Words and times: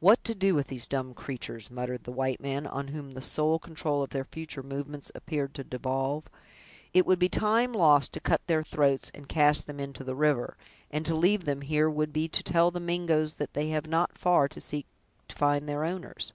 "What 0.00 0.24
to 0.24 0.34
do 0.34 0.54
with 0.54 0.68
these 0.68 0.86
dumb 0.86 1.12
creatures!" 1.12 1.70
muttered 1.70 2.04
the 2.04 2.10
white 2.10 2.40
man, 2.40 2.66
on 2.66 2.88
whom 2.88 3.12
the 3.12 3.20
sole 3.20 3.58
control 3.58 4.02
of 4.02 4.08
their 4.08 4.24
future 4.24 4.62
movements 4.62 5.12
appeared 5.14 5.52
to 5.52 5.64
devolve; 5.64 6.28
"it 6.94 7.04
would 7.04 7.18
be 7.18 7.28
time 7.28 7.74
lost 7.74 8.14
to 8.14 8.20
cut 8.20 8.40
their 8.46 8.62
throats, 8.62 9.10
and 9.14 9.28
cast 9.28 9.66
them 9.66 9.78
into 9.78 10.02
the 10.02 10.14
river; 10.14 10.56
and 10.90 11.04
to 11.04 11.14
leave 11.14 11.44
them 11.44 11.60
here 11.60 11.90
would 11.90 12.14
be 12.14 12.26
to 12.26 12.42
tell 12.42 12.70
the 12.70 12.80
Mingoes 12.80 13.34
that 13.34 13.52
they 13.52 13.68
have 13.68 13.86
not 13.86 14.16
far 14.16 14.48
to 14.48 14.62
seek 14.62 14.86
to 15.28 15.36
find 15.36 15.68
their 15.68 15.84
owners!" 15.84 16.32